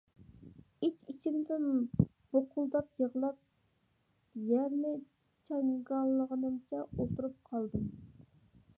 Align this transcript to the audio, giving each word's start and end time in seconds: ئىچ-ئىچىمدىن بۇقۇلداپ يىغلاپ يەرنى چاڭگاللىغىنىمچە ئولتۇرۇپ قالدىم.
ئىچ-ئىچىمدىن 0.85 1.67
بۇقۇلداپ 2.37 2.89
يىغلاپ 3.03 3.37
يەرنى 4.53 4.95
چاڭگاللىغىنىمچە 5.51 6.85
ئولتۇرۇپ 6.89 7.41
قالدىم. 7.53 7.89